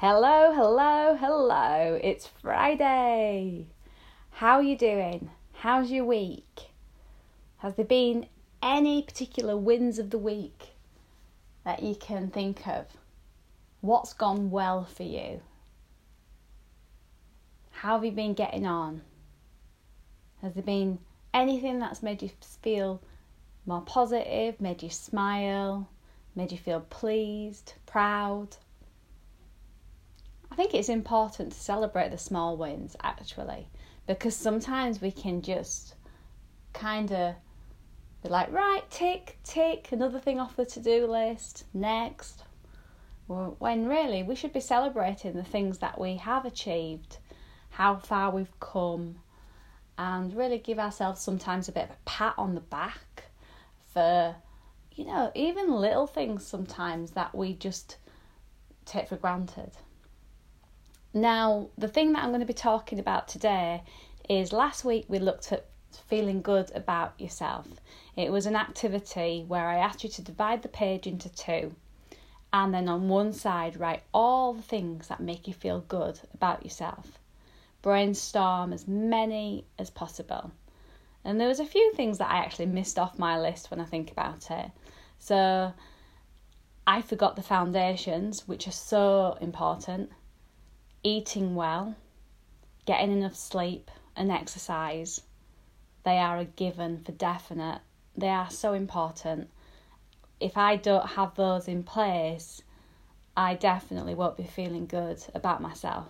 [0.00, 1.98] Hello, hello, hello.
[2.02, 3.68] It's Friday.
[4.28, 5.30] How are you doing?
[5.54, 6.68] How's your week?
[7.60, 8.26] Has there been
[8.62, 10.74] any particular wins of the week
[11.64, 12.84] that you can think of?
[13.80, 15.40] What's gone well for you?
[17.70, 19.00] How have you been getting on?
[20.42, 20.98] Has there been
[21.32, 22.28] anything that's made you
[22.60, 23.00] feel
[23.64, 25.88] more positive, made you smile,
[26.34, 28.58] made you feel pleased, proud?
[30.56, 33.68] I think it's important to celebrate the small wins actually,
[34.06, 35.96] because sometimes we can just
[36.72, 37.34] kind of
[38.22, 42.44] be like, right, tick, tick, another thing off the to do list, next.
[43.26, 47.18] When really we should be celebrating the things that we have achieved,
[47.68, 49.16] how far we've come,
[49.98, 53.24] and really give ourselves sometimes a bit of a pat on the back
[53.92, 54.34] for,
[54.94, 57.98] you know, even little things sometimes that we just
[58.86, 59.72] take for granted.
[61.16, 63.82] Now, the thing that I'm going to be talking about today
[64.28, 65.64] is last week we looked at
[66.08, 67.66] feeling good about yourself.
[68.16, 71.74] It was an activity where I asked you to divide the page into two
[72.52, 76.62] and then on one side write all the things that make you feel good about
[76.62, 77.18] yourself.
[77.80, 80.52] Brainstorm as many as possible.
[81.24, 83.86] And there was a few things that I actually missed off my list when I
[83.86, 84.70] think about it.
[85.18, 85.72] So
[86.86, 90.10] I forgot the foundations, which are so important
[91.06, 91.94] eating well,
[92.84, 95.20] getting enough sleep, and exercise.
[96.02, 97.80] They are a given for definite.
[98.16, 99.48] They are so important.
[100.40, 102.62] If I don't have those in place,
[103.36, 106.08] I definitely won't be feeling good about myself.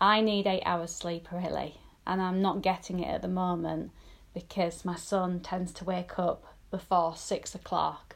[0.00, 3.90] I need eight hours sleep, really, and I'm not getting it at the moment
[4.32, 8.14] because my son tends to wake up before six o'clock.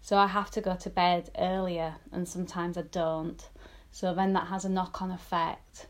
[0.00, 3.46] So I have to go to bed earlier, and sometimes I don't.
[3.92, 5.86] So then that has a knock on effect.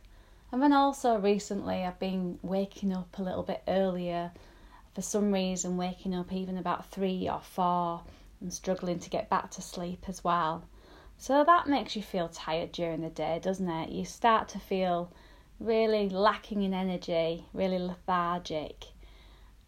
[0.51, 4.33] And then also recently I've been waking up a little bit earlier.
[4.95, 8.03] For some reason, waking up even about three or four
[8.43, 10.65] and struggling to get back to sleep as well.
[11.17, 13.91] So that makes you feel tired during the day, doesn't it?
[13.91, 15.13] You start to feel
[15.61, 18.85] really lacking in energy, really lethargic.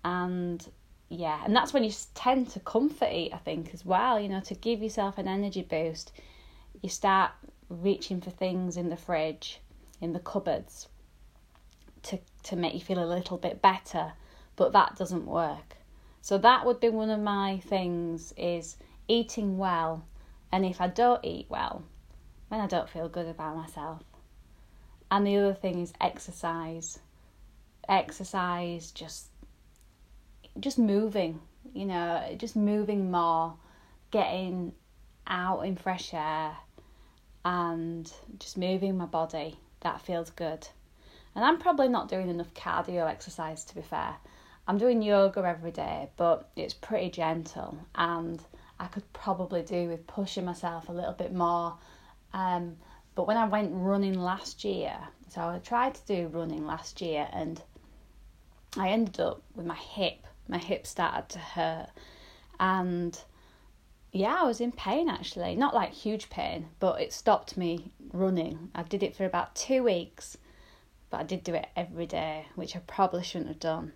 [0.04, 0.66] And
[1.08, 4.40] yeah, and that's when you tend to comfort eat, I think, as well, you know,
[4.40, 6.12] to give yourself an energy boost.
[6.82, 7.30] You start
[7.68, 9.60] reaching for things in the fridge,
[10.00, 10.88] in the cupboards,
[12.02, 14.12] to, to make you feel a little bit better,
[14.56, 15.76] but that doesn't work.
[16.20, 18.76] So that would be one of my things is
[19.08, 20.04] eating well.
[20.52, 21.84] And if I don't eat well,
[22.50, 24.02] then I don't feel good about myself.
[25.10, 26.98] And the other thing is exercise.
[27.88, 29.26] Exercise just
[30.60, 31.40] just moving,
[31.72, 33.54] you know, just moving more,
[34.10, 34.72] getting
[35.26, 36.56] out in fresh air,
[37.44, 39.56] and just moving my body.
[39.80, 40.66] That feels good.
[41.34, 44.16] And I'm probably not doing enough cardio exercise to be fair.
[44.66, 48.40] I'm doing yoga every day, but it's pretty gentle and
[48.78, 51.76] I could probably do with pushing myself a little bit more.
[52.32, 52.76] Um,
[53.14, 54.96] but when I went running last year,
[55.28, 57.60] so I tried to do running last year and
[58.76, 60.26] I ended up with my hip.
[60.48, 61.88] My hip started to hurt
[62.58, 63.18] and
[64.14, 65.56] yeah, I was in pain actually.
[65.56, 68.70] Not like huge pain, but it stopped me running.
[68.74, 70.38] I did it for about two weeks,
[71.10, 73.92] but I did do it every day, which I probably shouldn't have done.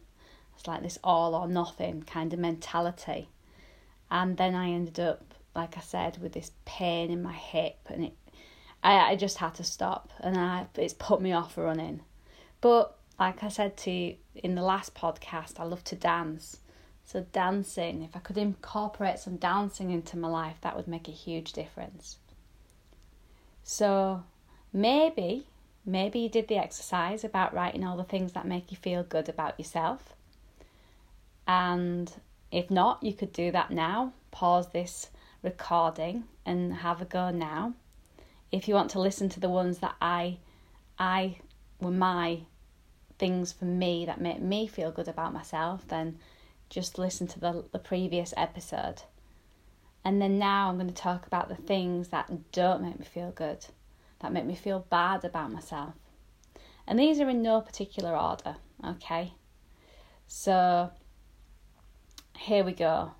[0.57, 3.29] It's like this all or nothing kind of mentality.
[4.11, 8.07] And then I ended up, like I said, with this pain in my hip, and
[8.07, 8.15] it,
[8.83, 12.01] I, I just had to stop, and I, it's put me off running.
[12.61, 16.57] But like I said to you in the last podcast, I love to dance.
[17.11, 21.11] So, dancing, if I could incorporate some dancing into my life, that would make a
[21.11, 22.19] huge difference.
[23.63, 24.25] So,
[24.75, 25.47] maybe,
[25.87, 29.31] maybe you did the exercise about writing all the things that make you feel good
[29.31, 30.15] about yourself.
[31.47, 32.13] And
[32.53, 34.13] if not, you could do that now.
[34.31, 35.09] Pause this
[35.43, 37.73] recording and have a go now.
[38.53, 40.37] If you want to listen to the ones that I
[40.99, 41.39] I
[41.81, 42.41] were my
[43.19, 46.19] things for me that made me feel good about myself, then
[46.69, 49.03] just listen to the, the previous episode.
[50.05, 53.31] And then now I'm going to talk about the things that don't make me feel
[53.31, 53.67] good,
[54.21, 55.95] that make me feel bad about myself.
[56.87, 59.35] And these are in no particular order, okay?
[60.27, 60.91] So
[62.37, 63.13] here we go.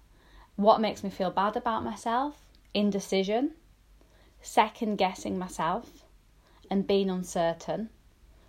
[0.57, 2.37] What makes me feel bad about myself?
[2.75, 3.53] Indecision,
[4.41, 6.05] second guessing myself,
[6.71, 7.91] and being uncertain,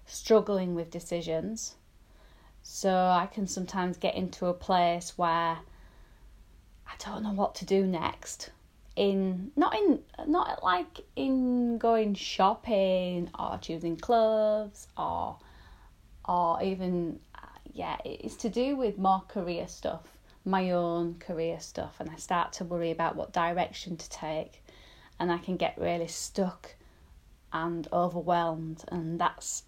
[0.05, 1.75] struggling with decisions,
[2.63, 5.57] so I can sometimes get into a place where
[6.87, 8.51] I don't know what to do next.
[8.95, 15.37] in not in not like in going shopping or choosing clothes or
[16.27, 21.95] or even uh, yeah it's to do with more career stuff my own career stuff
[21.99, 24.63] and I start to worry about what direction to take
[25.19, 26.75] and I can get really stuck
[27.53, 29.63] and overwhelmed and that's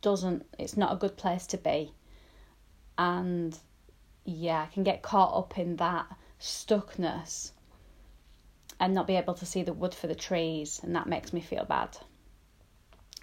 [0.00, 1.92] doesn't it's not a good place to be
[3.00, 3.58] and
[4.24, 6.06] yeah I can get caught up in that
[6.40, 7.52] stuckness
[8.78, 11.40] and not be able to see the wood for the trees and that makes me
[11.40, 11.96] feel bad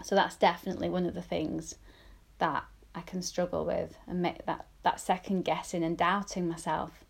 [0.03, 1.75] so that's definitely one of the things
[2.39, 2.63] that
[2.93, 7.03] I can struggle with and make that that second guessing and doubting myself.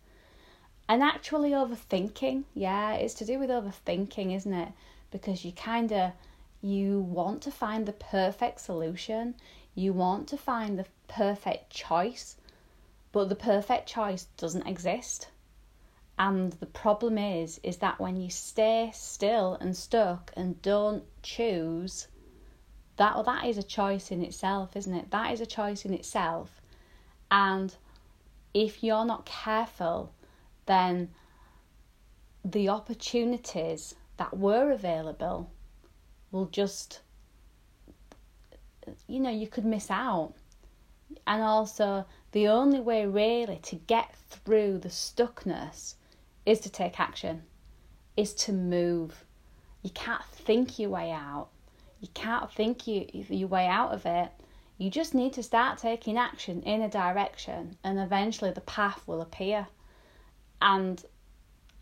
[0.88, 4.72] And actually overthinking, yeah, it's to do with overthinking, isn't it?
[5.10, 6.12] Because you kind of
[6.60, 9.34] you want to find the perfect solution.
[9.74, 12.36] You want to find the perfect choice,
[13.12, 15.28] but the perfect choice doesn't exist.
[16.18, 22.08] And the problem is is that when you stay still and stuck and don't choose,
[22.96, 25.10] that that is a choice in itself, isn't it?
[25.10, 26.60] That is a choice in itself.
[27.30, 27.74] And
[28.52, 30.12] if you're not careful,
[30.66, 31.10] then
[32.44, 35.50] the opportunities that were available
[36.32, 37.00] will just,
[39.06, 40.34] you know, you could miss out.
[41.26, 45.94] And also, the only way really to get through the stuckness
[46.44, 47.42] is to take action,
[48.16, 49.24] is to move.
[49.82, 51.48] You can't think your way out.
[52.00, 54.30] You can't think you, your way out of it.
[54.76, 59.20] You just need to start taking action in a direction, and eventually the path will
[59.20, 59.66] appear.
[60.62, 61.04] And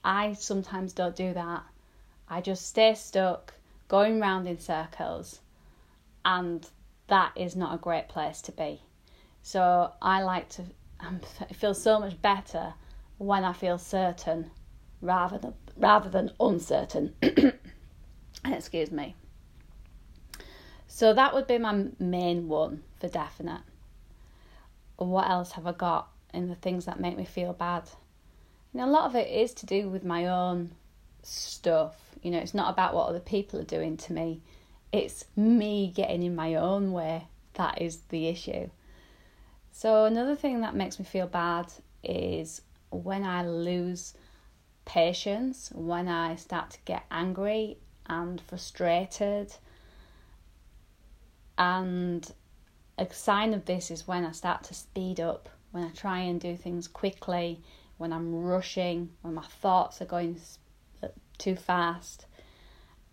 [0.05, 1.65] I sometimes don't do that.
[2.29, 3.55] I just stay stuck,
[3.89, 5.41] going round in circles,
[6.25, 6.67] and
[7.09, 8.81] that is not a great place to be.
[9.47, 10.63] So I like to
[10.99, 12.75] um, I feel so much better
[13.19, 14.51] when I feel certain
[15.01, 17.15] rather than rather than uncertain.
[18.45, 19.15] Excuse me.
[20.89, 23.61] So that would be my main one for definite.
[24.97, 27.85] What else have I got in the things that make me feel bad?
[28.75, 30.73] You know, a lot of it is to do with my own
[31.23, 31.95] stuff.
[32.21, 34.43] You know, it's not about what other people are doing to me.
[34.91, 37.29] It's me getting in my own way.
[37.55, 38.71] That is the issue.
[39.77, 41.71] So another thing that makes me feel bad
[42.03, 44.15] is when I lose
[44.87, 47.77] patience, when I start to get angry
[48.07, 49.53] and frustrated
[51.59, 52.33] and
[52.97, 56.41] a sign of this is when I start to speed up, when I try and
[56.41, 57.61] do things quickly,
[57.99, 60.41] when I'm rushing, when my thoughts are going
[61.03, 62.25] uh, too fast.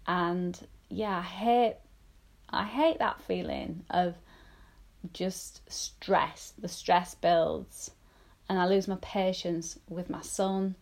[0.08, 0.58] And
[0.88, 1.76] yeah, I hate
[2.50, 4.16] I hate that feeling of
[5.12, 6.54] just stress.
[6.58, 7.92] The stress builds
[8.48, 10.76] and I lose my patience with my son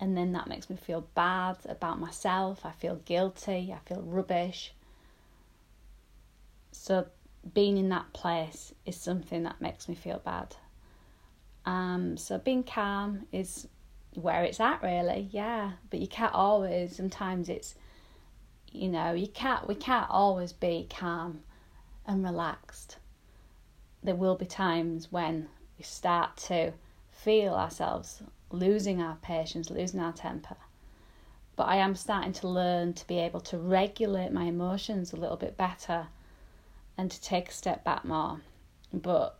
[0.00, 2.66] and then that makes me feel bad about myself.
[2.66, 4.74] I feel guilty, I feel rubbish.
[6.72, 7.06] So
[7.52, 10.56] being in that place is something that makes me feel bad.
[11.64, 13.68] Um, so being calm is
[14.14, 15.72] where it's at really, yeah.
[15.90, 16.96] But you can't always.
[16.96, 17.74] Sometimes it's,
[18.72, 19.66] you know, you can't.
[19.66, 21.40] We can't always be calm
[22.06, 22.96] and relaxed.
[24.04, 25.48] There will be times when
[25.78, 26.74] we start to
[27.10, 30.56] feel ourselves losing our patience, losing our temper.
[31.56, 35.38] But I am starting to learn to be able to regulate my emotions a little
[35.38, 36.08] bit better
[36.98, 38.40] and to take a step back more.
[38.92, 39.38] But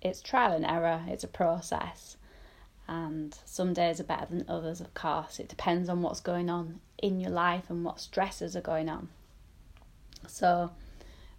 [0.00, 2.16] it's trial and error, it's a process.
[2.88, 5.38] And some days are better than others, of course.
[5.38, 9.08] It depends on what's going on in your life and what stresses are going on.
[10.26, 10.70] So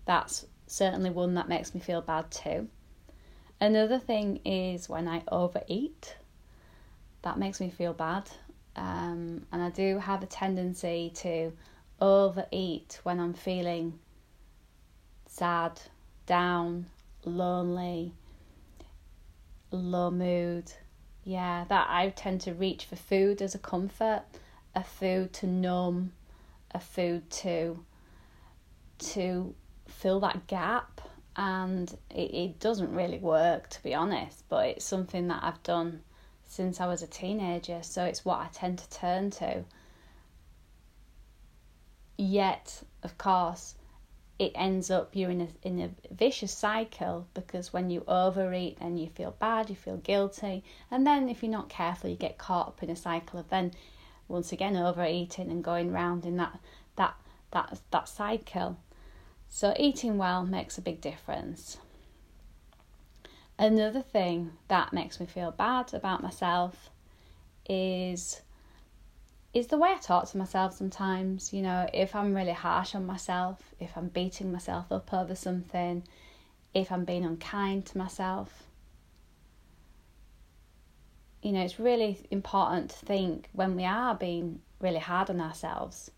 [0.05, 2.69] that's certainly one that makes me feel bad too.
[3.59, 6.15] Another thing is when I overeat,
[7.23, 8.29] that makes me feel bad.
[8.75, 11.51] Um, and I do have a tendency to
[11.99, 13.99] overeat when I'm feeling
[15.25, 15.81] sad,
[16.25, 16.85] down,
[17.25, 18.13] lonely,
[19.71, 20.71] low mood.
[21.23, 24.21] Yeah, that I tend to reach for food as a comfort,
[24.75, 26.13] a food to numb,
[26.71, 27.83] a food to
[28.99, 29.55] to
[29.89, 31.01] fill that gap
[31.35, 36.01] and it, it doesn't really work to be honest, but it's something that I've done
[36.45, 39.63] since I was a teenager, so it's what I tend to turn to.
[42.17, 43.75] Yet, of course,
[44.39, 48.99] it ends up you're in a in a vicious cycle because when you overeat and
[48.99, 52.69] you feel bad, you feel guilty, and then if you're not careful, you get caught
[52.69, 53.71] up in a cycle of then
[54.27, 56.59] once again overeating and going round in that
[56.95, 57.15] that
[57.51, 58.77] that that cycle.
[59.49, 61.77] So eating well makes a big difference.
[63.57, 66.89] Another thing that makes me feel bad about myself
[67.67, 68.41] is
[69.51, 71.51] is the way I talk to myself sometimes.
[71.51, 76.03] You know, if I'm really harsh on myself, if I'm beating myself up over something,
[76.73, 78.63] if I'm being unkind to myself.
[81.41, 86.11] You know, it's really important to think when we are being really hard on ourselves,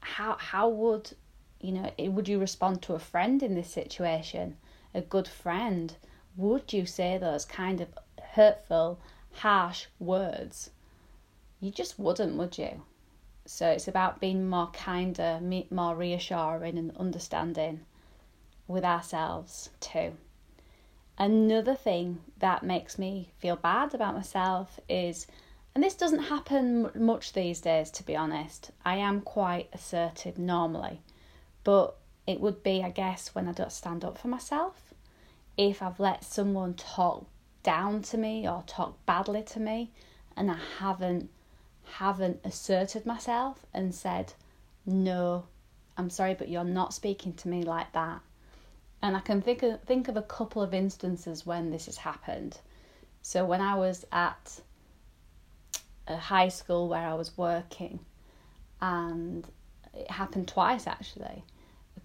[0.00, 1.12] how how would
[1.60, 4.56] you know would you respond to a friend in this situation?
[4.94, 5.94] A good friend,
[6.36, 7.88] would you say those kind of
[8.32, 9.00] hurtful,
[9.32, 10.70] harsh words?
[11.60, 12.82] You just wouldn't, would you?
[13.44, 17.86] So it's about being more kinder, more reassuring, and understanding
[18.68, 20.12] with ourselves too.
[21.16, 25.26] Another thing that makes me feel bad about myself is,
[25.74, 31.00] and this doesn't happen much these days to be honest, I am quite assertive normally,
[31.68, 34.94] but it would be, I guess, when I don't stand up for myself.
[35.58, 37.26] If I've let someone talk
[37.62, 39.90] down to me or talk badly to me
[40.34, 41.28] and I haven't
[41.98, 44.32] haven't asserted myself and said,
[44.86, 45.44] No,
[45.98, 48.22] I'm sorry, but you're not speaking to me like that.
[49.02, 52.60] And I can think of, think of a couple of instances when this has happened.
[53.20, 54.58] So when I was at
[56.06, 57.98] a high school where I was working,
[58.80, 59.46] and
[59.92, 61.44] it happened twice actually,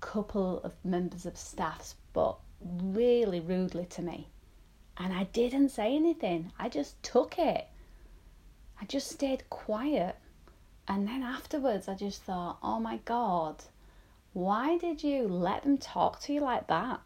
[0.04, 4.28] couple of members of staff spoke really rudely to me.
[4.98, 7.68] And I didn't say anything, I just took it.
[8.80, 10.18] I just stayed quiet.
[10.90, 13.64] And then afterwards, I just thought, oh my God,
[14.34, 17.00] why did you let them talk to you like that?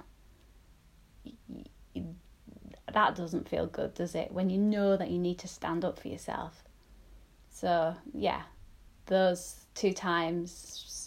[2.92, 4.32] That doesn't feel good, does it?
[4.32, 6.64] When you know that you need to stand up for yourself.
[7.52, 8.42] So, yeah,
[9.06, 11.07] those two times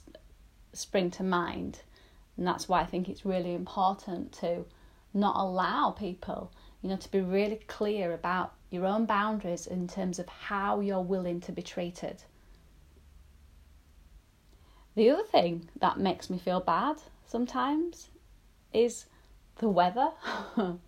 [0.72, 1.80] spring to mind.
[2.36, 4.64] And that's why I think it's really important to
[5.12, 10.18] not allow people, you know, to be really clear about your own boundaries in terms
[10.18, 12.22] of how you're willing to be treated.
[14.94, 16.96] The other thing that makes me feel bad
[17.26, 18.08] sometimes
[18.72, 19.06] is
[19.58, 20.10] the weather.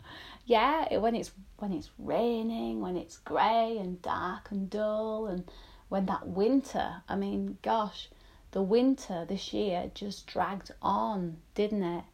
[0.46, 5.44] yeah, when it's when it's raining, when it's grey and dark and dull and
[5.88, 8.08] when that winter, I mean, gosh,
[8.52, 12.04] the winter this year just dragged on, didn't it?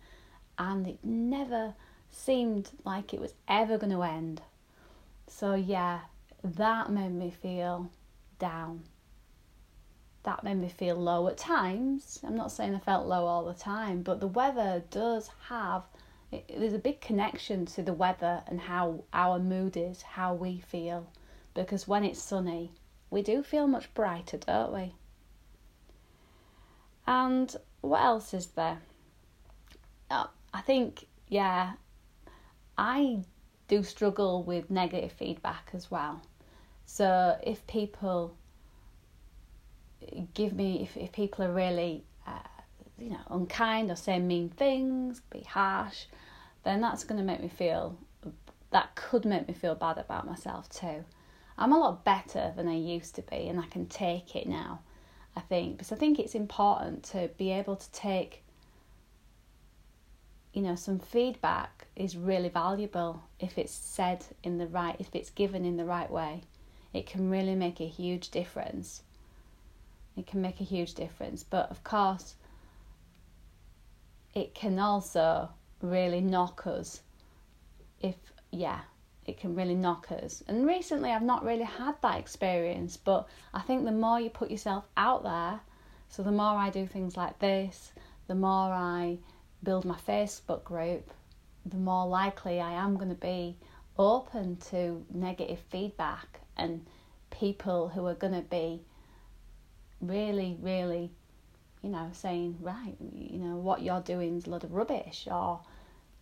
[0.58, 1.74] And it never
[2.10, 4.40] seemed like it was ever going to end.
[5.26, 6.00] So, yeah,
[6.42, 7.90] that made me feel
[8.38, 8.84] down
[10.28, 12.20] that made me feel low at times.
[12.22, 15.84] I'm not saying I felt low all the time, but the weather does have
[16.30, 20.60] it, there's a big connection to the weather and how our mood is, how we
[20.60, 21.10] feel.
[21.54, 22.72] Because when it's sunny,
[23.10, 24.94] we do feel much brighter, don't we?
[27.08, 28.82] And what else is there?
[30.10, 31.72] Uh, I think, yeah,
[32.76, 33.20] I
[33.66, 36.20] do struggle with negative feedback as well.
[36.84, 38.34] So if people
[40.34, 42.38] give me if, if people are really uh,
[42.98, 46.04] you know unkind or say mean things be harsh
[46.62, 47.98] then that's going to make me feel
[48.70, 51.04] that could make me feel bad about myself too
[51.58, 54.80] i'm a lot better than i used to be and i can take it now
[55.38, 58.42] i think because i think it's important to be able to take
[60.52, 65.30] you know some feedback is really valuable if it's said in the right if it's
[65.30, 66.42] given in the right way
[66.92, 69.02] it can really make a huge difference
[70.18, 71.44] it can make a huge difference.
[71.44, 72.34] But of course,
[74.34, 75.48] it can also
[75.80, 77.00] really knock us
[78.00, 78.16] if,
[78.50, 78.80] yeah,
[79.28, 80.42] it can really knock us.
[80.48, 84.50] And recently, I've not really had that experience, but I think the more you put
[84.50, 85.60] yourself out there,
[86.08, 87.92] so the more I do things like this,
[88.26, 89.18] the more I
[89.62, 91.10] build my Facebook group,
[91.66, 93.58] the more likely I am going to be
[93.98, 96.86] open to negative feedback and
[97.30, 98.80] people who are going to be
[100.00, 101.10] really, really,
[101.82, 105.60] you know, saying, right, you know, what you're doing is a lot of rubbish, or,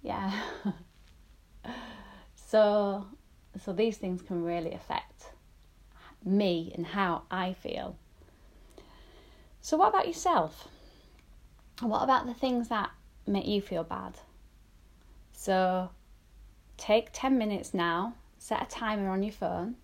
[0.03, 0.33] yeah.
[2.47, 3.07] so,
[3.61, 5.33] so these things can really affect
[6.25, 7.97] me and how I feel.
[9.61, 10.69] So, what about yourself?
[11.81, 12.91] What about the things that
[13.27, 14.15] make you feel bad?
[15.33, 15.91] So,
[16.77, 19.75] take 10 minutes now, set a timer on your phone,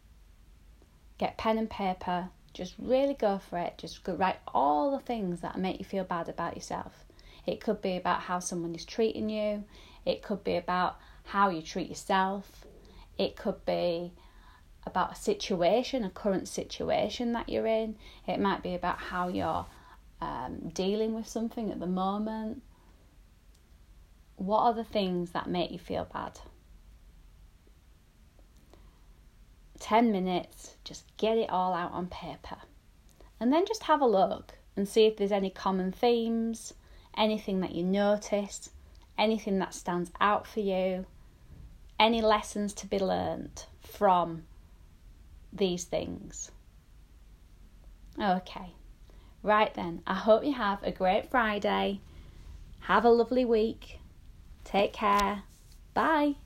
[1.19, 3.75] get pen and paper, just really go for it.
[3.76, 7.04] Just write all the things that make you feel bad about yourself.
[7.45, 9.64] It could be about how someone is treating you,
[10.04, 12.67] it could be about how you treat yourself,
[13.19, 14.12] it could be
[14.85, 19.67] about a situation, a current situation that you're in, it might be about how you're
[20.21, 22.62] um, dealing with something at the moment.
[24.37, 26.41] What are the things that make you feel bad?
[29.79, 32.57] 10 minutes, just get it all out on paper.
[33.41, 36.75] And then just have a look and see if there's any common themes,
[37.17, 38.71] anything that you notice,
[39.19, 41.07] anything that stands out for you,
[41.99, 44.45] any lessons to be learned from
[45.52, 46.50] these things.
[48.21, 48.75] Okay,
[49.42, 52.00] right then, I hope you have a great Friday.
[52.81, 54.00] Have a lovely week.
[54.64, 55.45] Take care.
[55.95, 56.37] Bye.